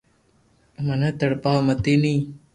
مني 0.85 1.09
تڙپاو 1.19 1.59
متي 1.67 1.93
ني 2.01 2.15